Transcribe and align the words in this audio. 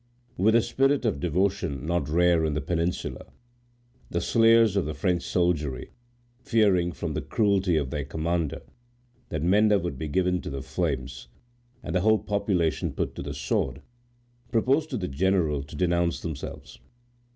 With 0.35 0.55
a 0.55 0.63
spirit 0.63 1.05
of 1.05 1.19
devotion 1.19 1.85
not 1.85 2.09
rare 2.09 2.43
in 2.43 2.55
the 2.55 2.59
Peninsula, 2.61 3.27
the 4.09 4.19
slayers 4.19 4.75
of 4.75 4.87
the 4.87 4.95
French 4.95 5.21
soldiery, 5.21 5.91
fearing, 6.41 6.91
from 6.91 7.13
the 7.13 7.21
cruelty 7.21 7.77
of 7.77 7.91
their 7.91 8.03
commander, 8.03 8.63
that 9.29 9.43
Menda 9.43 9.77
would 9.79 9.99
be 9.99 10.07
given 10.07 10.41
to 10.41 10.49
the 10.49 10.63
flames, 10.63 11.27
and 11.83 11.93
the 11.93 12.01
whole 12.01 12.17
population 12.17 12.93
put 12.93 13.13
to 13.13 13.21
the 13.21 13.35
sword, 13.35 13.83
proposed 14.51 14.89
to 14.89 14.97
the 14.97 15.07
general 15.07 15.61
to 15.61 15.75
denounce 15.75 16.19
themselves. 16.21 16.79